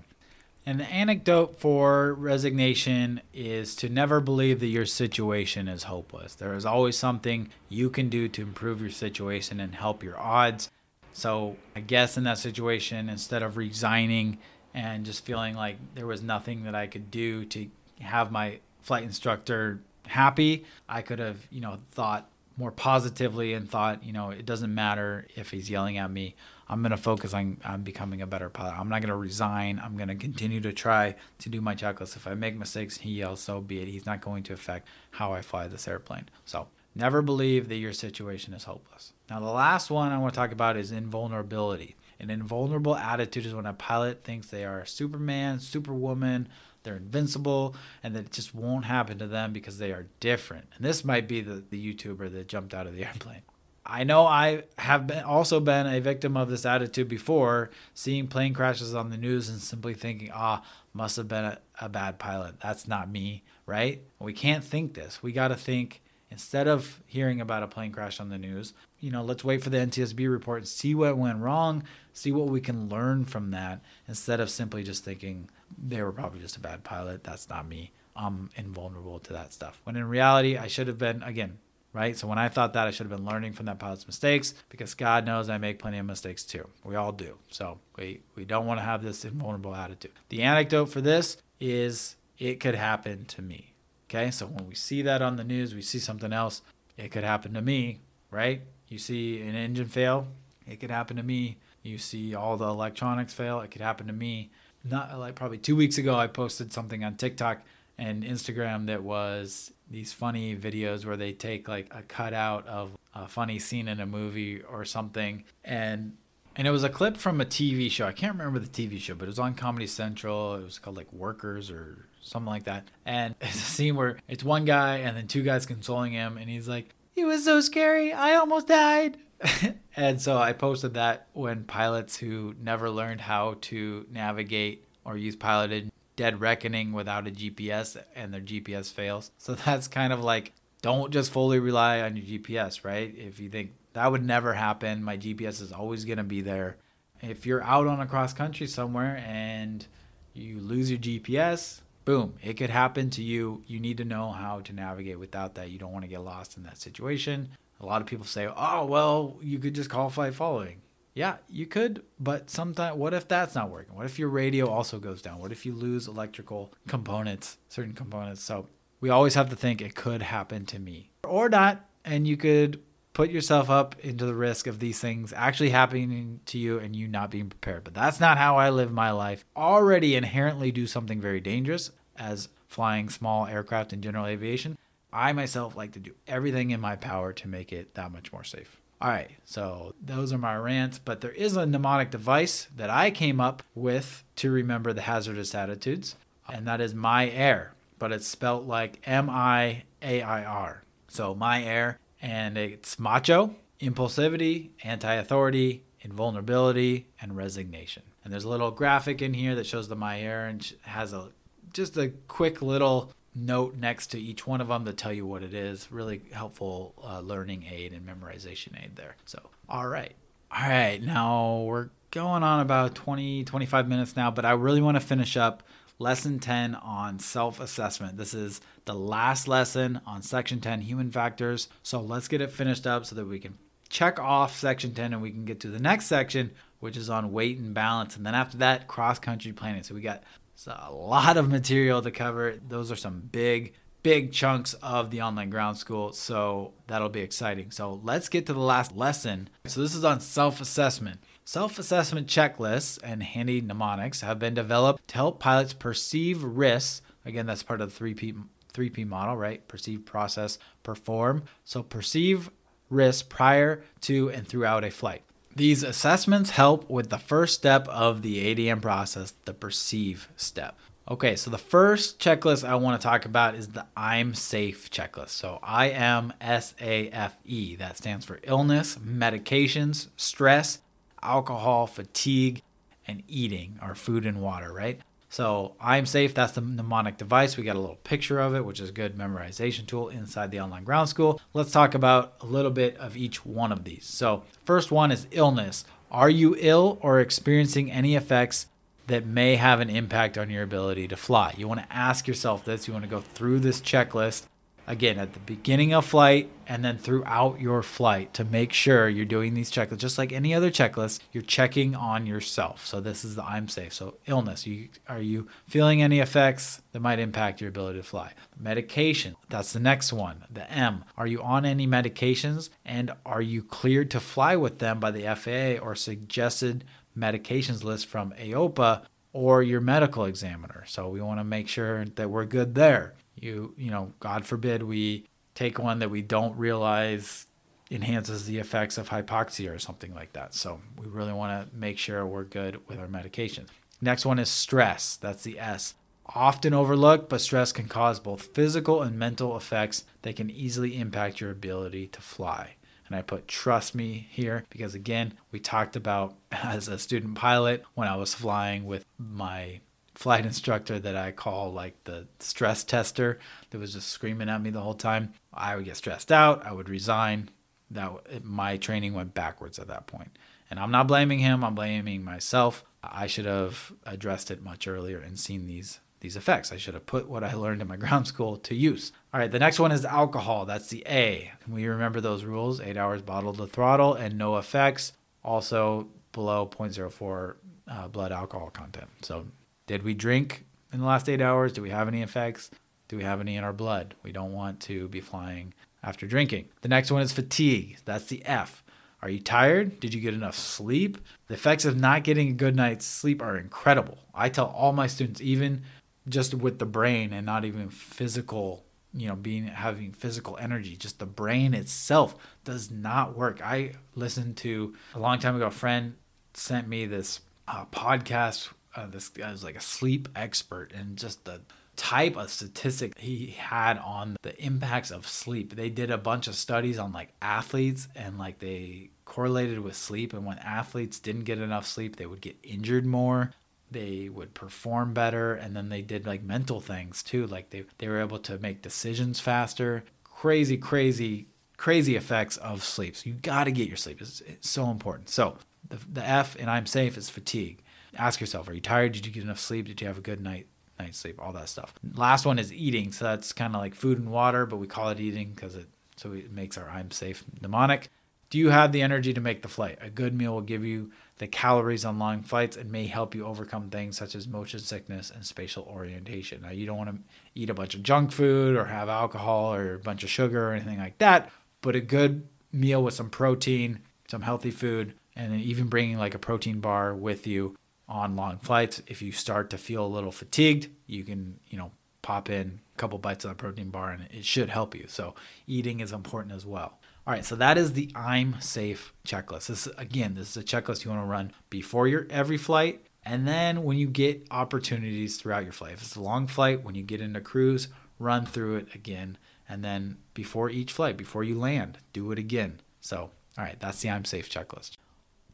[0.66, 6.34] And the anecdote for resignation is to never believe that your situation is hopeless.
[6.34, 10.70] There is always something you can do to improve your situation and help your odds.
[11.14, 14.38] So, I guess in that situation, instead of resigning
[14.74, 17.66] and just feeling like there was nothing that I could do to
[18.00, 24.04] have my flight instructor happy, I could have, you know, thought more positively and thought,
[24.04, 26.34] you know, it doesn't matter if he's yelling at me.
[26.68, 28.78] I'm going to focus on, on becoming a better pilot.
[28.78, 29.80] I'm not going to resign.
[29.82, 32.16] I'm going to continue to try to do my checklist.
[32.16, 33.88] If I make mistakes, he yells, so be it.
[33.88, 36.28] He's not going to affect how I fly this airplane.
[36.44, 39.12] So never believe that your situation is hopeless.
[39.30, 41.96] Now, the last one I want to talk about is invulnerability.
[42.20, 46.48] An invulnerable attitude is when a pilot thinks they are Superman, Superwoman,
[46.82, 50.66] they're invincible, and that it just won't happen to them because they are different.
[50.74, 53.42] And this might be the, the YouTuber that jumped out of the airplane.
[53.90, 58.52] I know I have been also been a victim of this attitude before, seeing plane
[58.52, 62.60] crashes on the news and simply thinking, ah, must have been a, a bad pilot.
[62.60, 64.02] That's not me, right?
[64.18, 65.22] We can't think this.
[65.22, 69.10] We got to think instead of hearing about a plane crash on the news, you
[69.10, 72.60] know, let's wait for the NTSB report and see what went wrong, see what we
[72.60, 75.48] can learn from that instead of simply just thinking
[75.82, 77.24] they were probably just a bad pilot.
[77.24, 77.92] That's not me.
[78.14, 79.80] I'm invulnerable to that stuff.
[79.84, 81.58] When in reality, I should have been, again,
[81.92, 82.16] right?
[82.16, 84.94] So when I thought that, I should have been learning from that pilot's mistakes because
[84.94, 86.68] God knows I make plenty of mistakes too.
[86.84, 87.38] We all do.
[87.50, 90.12] So we, we don't want to have this invulnerable attitude.
[90.28, 93.74] The anecdote for this is it could happen to me.
[94.08, 94.30] Okay.
[94.30, 96.62] So when we see that on the news, we see something else,
[96.96, 98.62] it could happen to me, right?
[98.88, 100.28] You see an engine fail,
[100.66, 101.58] it could happen to me.
[101.82, 104.50] You see all the electronics fail, it could happen to me.
[104.84, 107.62] Not like probably two weeks ago, I posted something on TikTok
[107.98, 113.26] and Instagram that was these funny videos where they take like a cutout of a
[113.26, 116.16] funny scene in a movie or something and
[116.58, 118.04] and it was a clip from a TV show.
[118.04, 120.56] I can't remember the TV show, but it was on Comedy Central.
[120.56, 122.88] It was called like Workers or something like that.
[123.06, 126.50] And it's a scene where it's one guy and then two guys consoling him, and
[126.50, 128.12] he's like, "It was so scary.
[128.12, 129.18] I almost died."
[129.96, 135.36] and so I posted that when pilots who never learned how to navigate or use
[135.36, 139.30] pilotage dead reckoning without a GPS and their GPS fails.
[139.38, 140.52] So that's kind of like
[140.82, 143.14] don't just fully rely on your GPS, right?
[143.16, 146.76] If you think that would never happen, my GPS is always going to be there.
[147.22, 149.86] If you're out on a cross country somewhere and
[150.34, 153.62] you lose your GPS, boom, it could happen to you.
[153.66, 155.70] You need to know how to navigate without that.
[155.70, 157.48] You don't want to get lost in that situation.
[157.80, 160.80] A lot of people say, oh, well, you could just call flight following.
[161.18, 163.96] Yeah, you could, but sometimes what if that's not working?
[163.96, 165.40] What if your radio also goes down?
[165.40, 168.40] What if you lose electrical components, certain components?
[168.40, 168.68] So
[169.00, 172.80] we always have to think it could happen to me or not, and you could
[173.14, 177.08] put yourself up into the risk of these things actually happening to you and you
[177.08, 177.82] not being prepared.
[177.82, 179.44] But that's not how I live my life.
[179.56, 184.78] Already inherently do something very dangerous as flying small aircraft in general aviation.
[185.12, 188.44] I myself like to do everything in my power to make it that much more
[188.44, 188.80] safe.
[189.00, 193.12] All right, so those are my rants, but there is a mnemonic device that I
[193.12, 196.16] came up with to remember the hazardous attitudes,
[196.48, 200.82] and that is my air, but it's spelt like M I A I R.
[201.06, 208.02] So my air, and it's macho, impulsivity, anti authority, invulnerability, and resignation.
[208.24, 211.28] And there's a little graphic in here that shows the my air and has a
[211.72, 215.42] just a quick little note next to each one of them to tell you what
[215.42, 215.90] it is.
[215.90, 219.16] Really helpful uh, learning aid and memorization aid there.
[219.24, 220.14] So, all right.
[220.50, 221.02] All right.
[221.02, 225.36] Now we're going on about 20, 25 minutes now, but I really want to finish
[225.36, 225.62] up
[225.98, 228.16] lesson 10 on self assessment.
[228.16, 231.68] This is the last lesson on section 10, human factors.
[231.82, 235.22] So let's get it finished up so that we can check off section 10 and
[235.22, 238.16] we can get to the next section, which is on weight and balance.
[238.16, 239.82] And then after that, cross country planning.
[239.82, 240.22] So we got
[240.58, 242.56] it's a lot of material to cover.
[242.68, 246.12] Those are some big, big chunks of the online ground school.
[246.12, 247.70] So that'll be exciting.
[247.70, 249.50] So let's get to the last lesson.
[249.66, 251.20] So this is on self assessment.
[251.44, 257.02] Self assessment checklists and handy mnemonics have been developed to help pilots perceive risks.
[257.24, 258.42] Again, that's part of the 3P,
[258.74, 259.66] 3P model, right?
[259.68, 261.44] Perceive, process, perform.
[261.64, 262.50] So perceive
[262.90, 265.22] risk prior to and throughout a flight.
[265.54, 270.78] These assessments help with the first step of the ADM process, the perceive step.
[271.10, 275.30] Okay, so the first checklist I want to talk about is the I'm safe checklist.
[275.30, 277.76] So I M S A F E.
[277.76, 280.80] That stands for illness, medications, stress,
[281.22, 282.62] alcohol, fatigue,
[283.06, 285.00] and eating or food and water, right?
[285.28, 286.34] So I'm safe.
[286.34, 287.56] That's the mnemonic device.
[287.56, 290.60] We got a little picture of it, which is a good memorization tool inside the
[290.60, 291.40] online ground school.
[291.52, 294.06] Let's talk about a little bit of each one of these.
[294.06, 295.84] So first one is illness.
[296.10, 298.66] Are you ill or experiencing any effects
[299.06, 301.54] that may have an impact on your ability to fly?
[301.56, 302.86] You want to ask yourself this.
[302.86, 304.46] You want to go through this checklist
[304.88, 309.26] again at the beginning of flight and then throughout your flight to make sure you're
[309.26, 312.86] doing these checklists just like any other checklist you're checking on yourself.
[312.86, 313.92] So this is the i'm safe.
[313.92, 318.32] So illness you are you feeling any effects that might impact your ability to fly?
[318.58, 321.04] Medication that's the next one the m.
[321.18, 325.34] Are you on any medications and are you cleared to fly with them by the
[325.36, 326.84] FAA or suggested
[327.16, 329.02] medications list from AOPA
[329.34, 330.84] or your medical examiner?
[330.86, 334.82] So we want to make sure that we're good there you you know god forbid
[334.82, 335.24] we
[335.54, 337.46] take one that we don't realize
[337.90, 340.52] enhances the effects of hypoxia or something like that.
[340.54, 343.66] So we really want to make sure we're good with our medication
[344.00, 345.16] next one is stress.
[345.16, 345.94] That's the s.
[346.34, 351.40] Often overlooked but stress can cause both physical and mental effects that can easily impact
[351.40, 352.74] your ability to fly.
[353.06, 357.82] And I put trust me here because again, we talked about as a student pilot
[357.94, 359.80] when I was flying with my
[360.18, 363.38] flight instructor that I call like the stress tester
[363.70, 365.32] that was just screaming at me the whole time.
[365.54, 366.66] I would get stressed out.
[366.66, 367.50] I would resign.
[367.92, 370.36] That my training went backwards at that point.
[370.70, 371.62] And I'm not blaming him.
[371.62, 372.84] I'm blaming myself.
[373.00, 376.72] I should have addressed it much earlier and seen these these effects.
[376.72, 379.12] I should have put what I learned in my ground school to use.
[379.32, 380.66] All right, the next one is alcohol.
[380.66, 381.52] That's the A.
[381.68, 385.12] We remember those rules: eight hours bottled to throttle and no effects.
[385.44, 387.54] Also below 0.04
[387.86, 389.08] uh, blood alcohol content.
[389.22, 389.46] So
[389.88, 391.72] did we drink in the last eight hours?
[391.72, 392.70] Do we have any effects?
[393.08, 394.14] Do we have any in our blood?
[394.22, 396.68] We don't want to be flying after drinking.
[396.82, 397.96] The next one is fatigue.
[398.04, 398.84] That's the F.
[399.22, 399.98] Are you tired?
[399.98, 401.18] Did you get enough sleep?
[401.48, 404.18] The effects of not getting a good night's sleep are incredible.
[404.32, 405.82] I tell all my students, even
[406.28, 411.18] just with the brain and not even physical, you know, being having physical energy, just
[411.18, 413.64] the brain itself does not work.
[413.64, 416.14] I listened to a long time ago, a friend
[416.52, 421.44] sent me this uh, podcast uh, this guy was like a sleep expert and just
[421.44, 421.60] the
[421.96, 425.74] type of statistic he had on the impacts of sleep.
[425.74, 430.32] They did a bunch of studies on like athletes and like they correlated with sleep
[430.32, 433.52] and when athletes didn't get enough sleep, they would get injured more.
[433.90, 437.46] They would perform better and then they did like mental things too.
[437.46, 440.04] Like they they were able to make decisions faster.
[440.24, 443.16] Crazy crazy crazy effects of sleep.
[443.16, 444.20] So you got to get your sleep.
[444.20, 445.28] It's, it's so important.
[445.28, 445.58] So
[445.88, 447.82] the, the F and I'm safe is fatigue
[448.16, 449.12] ask yourself, are you tired?
[449.12, 449.86] Did you get enough sleep?
[449.86, 450.66] Did you have a good night?
[450.98, 451.94] Night's sleep, all that stuff.
[452.14, 453.12] Last one is eating.
[453.12, 455.86] So that's kind of like food and water, but we call it eating because it
[456.16, 458.08] so it makes our I'm safe mnemonic.
[458.50, 459.98] Do you have the energy to make the flight?
[460.00, 463.46] A good meal will give you the calories on long flights and may help you
[463.46, 466.62] overcome things such as motion sickness and spatial orientation.
[466.62, 467.18] Now, you don't want to
[467.54, 470.72] eat a bunch of junk food or have alcohol or a bunch of sugar or
[470.72, 471.50] anything like that,
[471.82, 476.38] but a good meal with some protein, some healthy food, and even bringing like a
[476.38, 477.76] protein bar with you
[478.08, 479.02] on long flights.
[479.06, 481.92] If you start to feel a little fatigued, you can, you know,
[482.22, 485.06] pop in a couple bites of a protein bar and it should help you.
[485.08, 485.34] So
[485.66, 486.98] eating is important as well.
[487.26, 489.66] All right, so that is the I'm safe checklist.
[489.66, 493.46] This again, this is a checklist you want to run before your every flight and
[493.46, 495.92] then when you get opportunities throughout your flight.
[495.92, 497.88] If it's a long flight, when you get into cruise,
[498.18, 499.36] run through it again
[499.68, 502.80] and then before each flight, before you land, do it again.
[503.00, 504.96] So, all right, that's the I'm safe checklist.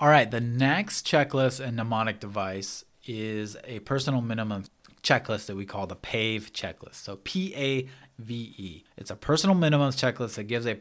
[0.00, 4.64] All right, the next checklist and mnemonic device is a personal minimum
[5.04, 6.96] checklist that we call the PAVE checklist.
[6.96, 7.88] So P A
[8.18, 8.84] V E.
[8.96, 10.80] It's a personal minimums checklist that gives a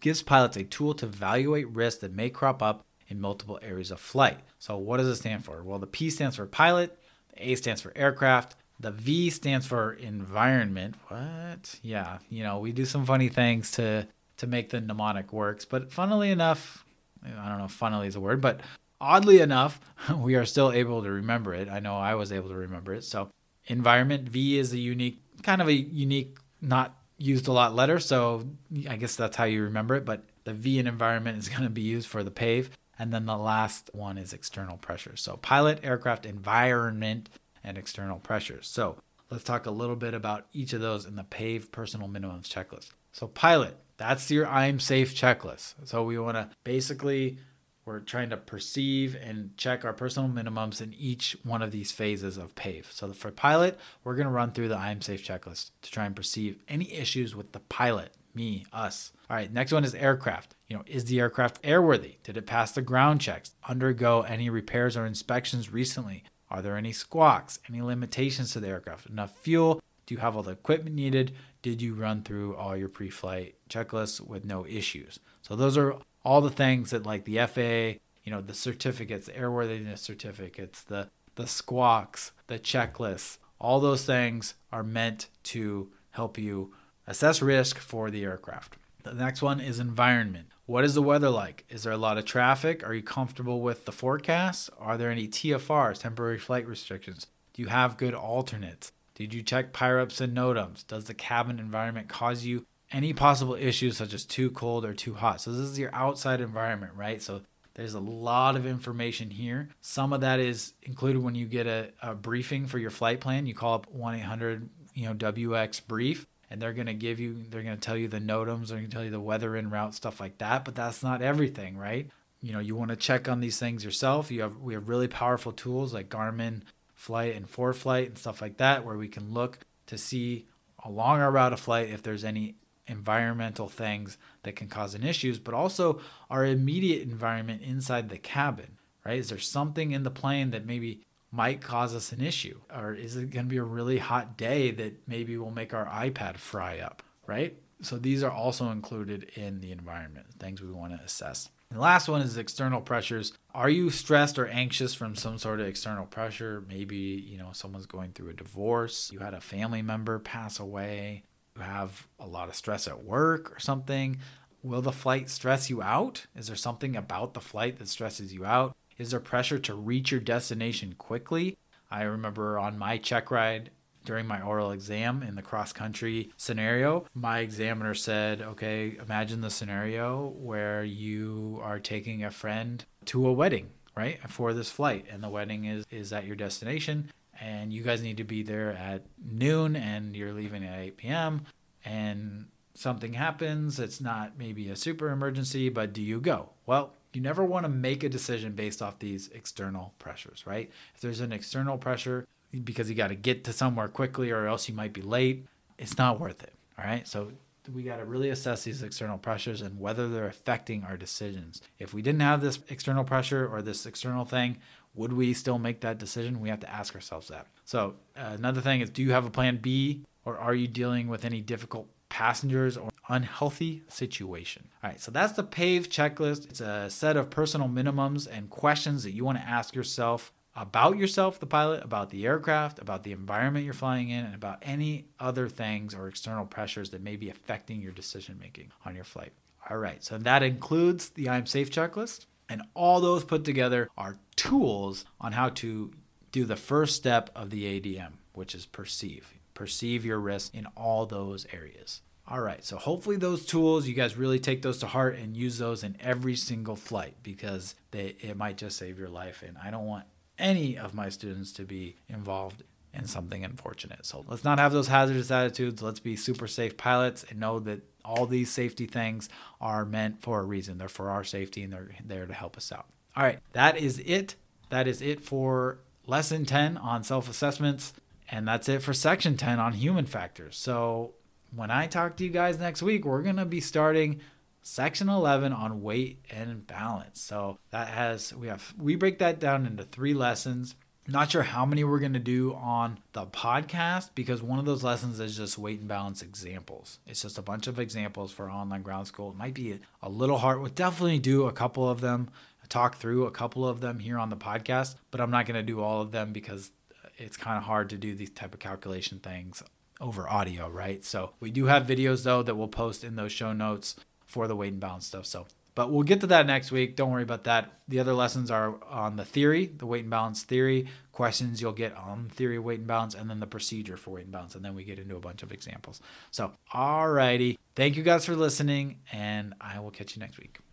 [0.00, 4.00] gives pilots a tool to evaluate risks that may crop up in multiple areas of
[4.00, 4.38] flight.
[4.58, 5.62] So what does it stand for?
[5.62, 6.98] Well, the P stands for pilot,
[7.34, 10.94] the A stands for aircraft, the V stands for environment.
[11.08, 11.78] What?
[11.82, 14.08] Yeah, you know, we do some funny things to
[14.38, 16.83] to make the mnemonic works, but funnily enough,
[17.24, 18.60] I don't know if funnily is a word, but
[19.00, 19.80] oddly enough,
[20.16, 21.68] we are still able to remember it.
[21.68, 23.04] I know I was able to remember it.
[23.04, 23.30] So
[23.66, 27.98] environment V is a unique, kind of a unique, not used a lot letter.
[28.00, 28.46] So
[28.88, 30.04] I guess that's how you remember it.
[30.04, 32.70] But the V in environment is going to be used for the PAVE.
[32.98, 35.20] And then the last one is external pressures.
[35.20, 37.28] So pilot, aircraft, environment,
[37.64, 38.68] and external pressures.
[38.68, 38.98] So
[39.30, 42.90] let's talk a little bit about each of those in the PAVE personal minimums checklist.
[43.12, 45.74] So pilot, that's your I'm safe checklist.
[45.84, 47.38] So we want to basically
[47.84, 52.38] we're trying to perceive and check our personal minimums in each one of these phases
[52.38, 52.90] of PAVE.
[52.90, 56.16] So for pilot, we're going to run through the I'm safe checklist to try and
[56.16, 59.12] perceive any issues with the pilot, me, us.
[59.28, 60.54] All right, next one is aircraft.
[60.66, 62.16] You know, is the aircraft airworthy?
[62.22, 63.54] Did it pass the ground checks?
[63.68, 66.24] Undergo any repairs or inspections recently?
[66.50, 67.58] Are there any squawks?
[67.68, 69.06] Any limitations to the aircraft?
[69.06, 69.82] Enough fuel?
[70.06, 71.34] Do you have all the equipment needed?
[71.64, 75.18] Did you run through all your pre flight checklists with no issues?
[75.40, 79.32] So, those are all the things that, like the FAA, you know, the certificates, the
[79.32, 86.74] airworthiness certificates, the, the squawks, the checklists, all those things are meant to help you
[87.06, 88.76] assess risk for the aircraft.
[89.02, 90.48] The next one is environment.
[90.66, 91.64] What is the weather like?
[91.70, 92.86] Is there a lot of traffic?
[92.86, 94.68] Are you comfortable with the forecast?
[94.78, 97.26] Are there any TFRs, temporary flight restrictions?
[97.54, 98.92] Do you have good alternates?
[99.14, 100.86] Did you check PIREPs and NOTAMs?
[100.86, 105.14] Does the cabin environment cause you any possible issues such as too cold or too
[105.14, 105.40] hot?
[105.40, 107.22] So this is your outside environment, right?
[107.22, 107.42] So
[107.74, 109.68] there's a lot of information here.
[109.80, 113.46] Some of that is included when you get a, a briefing for your flight plan.
[113.46, 117.62] You call up 1-800, you know, WX brief and they're going to give you they're
[117.62, 119.94] going to tell you the NOTAMs, they're going to tell you the weather en route
[119.94, 122.08] stuff like that, but that's not everything, right?
[122.40, 124.30] You know, you want to check on these things yourself.
[124.30, 126.62] You have we have really powerful tools like Garmin
[127.04, 130.46] flight and ForeFlight and stuff like that, where we can look to see
[130.82, 135.38] along our route of flight if there's any environmental things that can cause an issues,
[135.38, 136.00] but also
[136.30, 139.18] our immediate environment inside the cabin, right?
[139.18, 142.58] Is there something in the plane that maybe might cause us an issue?
[142.74, 145.86] Or is it going to be a really hot day that maybe will make our
[145.86, 147.56] iPad fry up, right?
[147.82, 151.50] So these are also included in the environment, things we want to assess.
[151.74, 153.32] The last one is external pressures.
[153.52, 156.62] Are you stressed or anxious from some sort of external pressure?
[156.68, 161.24] Maybe, you know, someone's going through a divorce, you had a family member pass away,
[161.56, 164.18] you have a lot of stress at work or something.
[164.62, 166.26] Will the flight stress you out?
[166.36, 168.76] Is there something about the flight that stresses you out?
[168.96, 171.58] Is there pressure to reach your destination quickly?
[171.90, 173.70] I remember on my check ride
[174.04, 179.50] during my oral exam in the cross country scenario, my examiner said, okay, imagine the
[179.50, 184.18] scenario where you are taking a friend to a wedding, right?
[184.30, 188.16] For this flight and the wedding is is at your destination and you guys need
[188.18, 191.46] to be there at noon and you're leaving at 8 p.m.
[191.84, 196.50] and something happens, it's not maybe a super emergency, but do you go?
[196.66, 200.70] Well, you never want to make a decision based off these external pressures, right?
[200.94, 202.26] If there's an external pressure
[202.62, 205.46] because you got to get to somewhere quickly or else you might be late,
[205.78, 206.52] it's not worth it.
[206.78, 207.06] All right.
[207.06, 207.32] So
[207.72, 211.62] we got to really assess these external pressures and whether they're affecting our decisions.
[211.78, 214.58] If we didn't have this external pressure or this external thing,
[214.94, 216.40] would we still make that decision?
[216.40, 217.46] We have to ask ourselves that.
[217.64, 221.08] So, uh, another thing is do you have a plan B or are you dealing
[221.08, 224.68] with any difficult passengers or unhealthy situation?
[224.82, 226.48] All right, so that's the PAVE checklist.
[226.48, 230.96] It's a set of personal minimums and questions that you want to ask yourself about
[230.96, 235.06] yourself, the pilot, about the aircraft, about the environment you're flying in, and about any
[235.18, 239.32] other things or external pressures that may be affecting your decision making on your flight.
[239.68, 242.26] All right, so that includes the I'm safe checklist.
[242.48, 245.92] And all those put together are tools on how to
[246.30, 249.32] do the first step of the ADM, which is perceive.
[249.54, 252.02] Perceive your risk in all those areas.
[252.26, 255.58] All right, so hopefully those tools you guys really take those to heart and use
[255.58, 259.70] those in every single flight because they it might just save your life and I
[259.70, 260.04] don't want
[260.38, 262.62] any of my students to be involved
[262.92, 264.06] in something unfortunate.
[264.06, 265.82] So let's not have those hazardous attitudes.
[265.82, 269.28] Let's be super safe pilots and know that all these safety things
[269.60, 270.78] are meant for a reason.
[270.78, 272.86] They're for our safety and they're there to help us out.
[273.16, 274.36] All right, that is it.
[274.70, 277.92] That is it for lesson 10 on self assessments.
[278.30, 280.56] And that's it for section 10 on human factors.
[280.56, 281.14] So
[281.54, 284.20] when I talk to you guys next week, we're going to be starting
[284.64, 287.20] section 11 on weight and balance.
[287.20, 290.74] So that has, we have, we break that down into three lessons.
[291.06, 294.82] Not sure how many we're going to do on the podcast because one of those
[294.82, 296.98] lessons is just weight and balance examples.
[297.06, 299.30] It's just a bunch of examples for online ground school.
[299.30, 300.60] It might be a little hard.
[300.60, 302.30] We'll definitely do a couple of them,
[302.70, 305.62] talk through a couple of them here on the podcast, but I'm not going to
[305.62, 306.70] do all of them because
[307.18, 309.62] it's kind of hard to do these type of calculation things
[310.00, 311.04] over audio, right?
[311.04, 313.94] So we do have videos though that we'll post in those show notes
[314.26, 315.26] for the weight and balance stuff.
[315.26, 316.96] So, but we'll get to that next week.
[316.96, 317.72] Don't worry about that.
[317.88, 321.96] The other lessons are on the theory, the weight and balance theory, questions you'll get
[321.96, 324.54] on theory, of weight and balance, and then the procedure for weight and balance.
[324.54, 326.00] And then we get into a bunch of examples.
[326.30, 327.58] So, alrighty.
[327.74, 330.63] Thank you guys for listening, and I will catch you next week.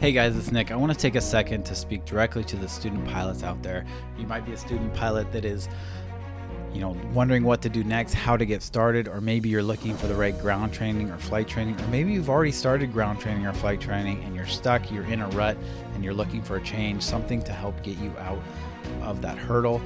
[0.00, 0.70] Hey guys, it's Nick.
[0.70, 3.84] I want to take a second to speak directly to the student pilots out there.
[4.16, 5.68] You might be a student pilot that is,
[6.72, 9.96] you know, wondering what to do next, how to get started, or maybe you're looking
[9.96, 13.44] for the right ground training or flight training, or maybe you've already started ground training
[13.44, 15.56] or flight training and you're stuck, you're in a rut,
[15.94, 18.40] and you're looking for a change, something to help get you out
[19.02, 19.82] of that hurdle.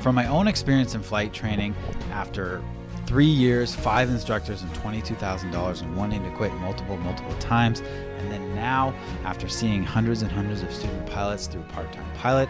[0.00, 1.76] From my own experience in flight training,
[2.10, 2.60] after
[3.06, 7.80] three years, five instructors, and $22,000 and wanting to quit multiple, multiple times.
[7.80, 8.94] And then now,
[9.24, 12.48] after seeing hundreds and hundreds of student pilots through Part Time Pilot,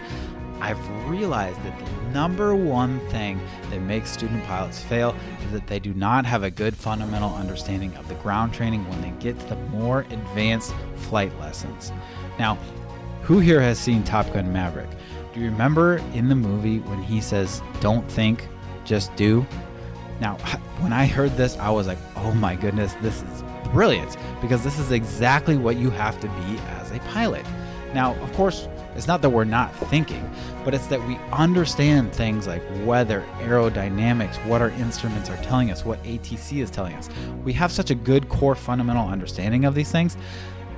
[0.61, 3.41] I've realized that the number one thing
[3.71, 7.93] that makes student pilots fail is that they do not have a good fundamental understanding
[7.97, 11.91] of the ground training when they get to the more advanced flight lessons.
[12.39, 12.59] Now,
[13.23, 14.91] who here has seen Top Gun Maverick?
[15.35, 18.47] Do you remember in the movie when he says, Don't think,
[18.85, 19.47] just do?
[20.23, 20.37] Now,
[20.79, 23.43] when I heard this, I was like, oh my goodness, this is
[23.73, 27.45] brilliant because this is exactly what you have to be as a pilot.
[27.93, 30.31] Now, of course, it's not that we're not thinking,
[30.65, 35.85] but it's that we understand things like weather, aerodynamics, what our instruments are telling us,
[35.85, 37.09] what ATC is telling us.
[37.43, 40.17] We have such a good core fundamental understanding of these things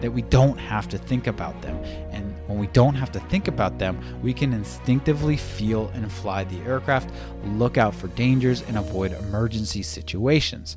[0.00, 1.76] that we don't have to think about them.
[2.12, 6.44] And when we don't have to think about them, we can instinctively feel and fly
[6.44, 7.10] the aircraft,
[7.44, 10.76] look out for dangers, and avoid emergency situations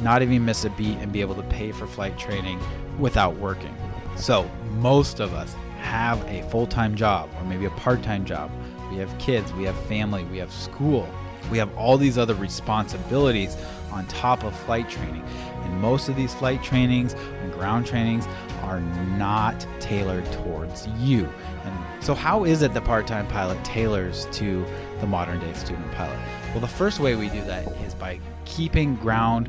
[0.00, 2.60] not even miss a beat and be able to pay for flight training
[2.98, 3.74] without working.
[4.16, 8.50] So, most of us have a full time job or maybe a part time job.
[8.90, 11.08] We have kids, we have family, we have school,
[11.50, 13.56] we have all these other responsibilities
[13.90, 15.24] on top of flight training.
[15.62, 18.26] And most of these flight trainings and ground trainings
[18.62, 21.28] are not tailored towards you.
[21.64, 24.64] And so, how is it the part time pilot tailors to
[25.00, 26.18] the modern day student pilot?
[26.50, 29.48] Well, the first way we do that is by keeping ground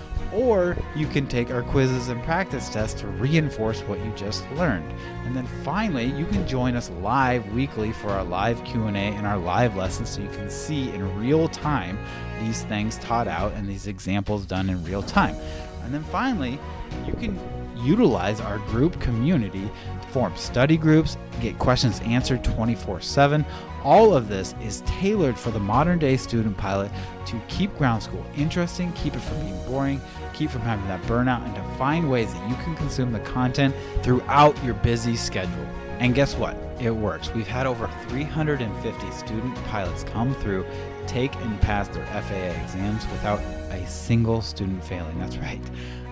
[0.33, 4.91] or you can take our quizzes and practice tests to reinforce what you just learned.
[5.25, 9.37] And then finally, you can join us live weekly for our live Q&A and our
[9.37, 11.97] live lessons so you can see in real time
[12.41, 15.35] these things taught out and these examples done in real time.
[15.83, 16.59] And then finally,
[17.05, 17.39] you can
[17.83, 19.69] utilize our group community
[20.01, 23.45] to form study groups, get questions answered 24 7.
[23.83, 26.91] All of this is tailored for the modern day student pilot
[27.25, 30.01] to keep ground school interesting, keep it from being boring,
[30.41, 33.75] keep from having that burnout, and to find ways that you can consume the content
[34.01, 35.67] throughout your busy schedule.
[35.99, 36.57] And guess what?
[36.79, 37.31] It works.
[37.31, 40.65] We've had over 350 student pilots come through,
[41.05, 43.39] take and pass their FAA exams without
[43.69, 45.19] a single student failing.
[45.19, 45.61] That's right.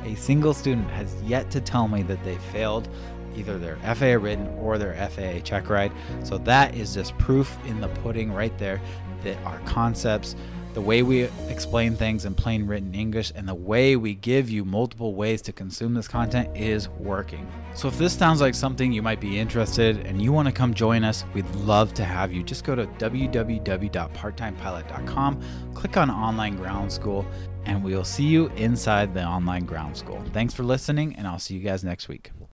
[0.04, 2.88] A single student has yet to tell me that they failed
[3.36, 5.92] either their FAA written or their FAA check ride.
[6.24, 8.80] So that is just proof in the pudding right there
[9.24, 10.36] that our concepts,
[10.80, 14.64] the way we explain things in plain written English, and the way we give you
[14.64, 17.46] multiple ways to consume this content is working.
[17.74, 20.54] So if this sounds like something you might be interested in and you want to
[20.54, 22.44] come join us, we'd love to have you.
[22.44, 25.42] Just go to www.parttimepilot.com,
[25.74, 27.26] click on online ground school,
[27.66, 30.24] and we'll see you inside the online ground school.
[30.32, 32.32] Thanks for listening, and I'll see you guys next week.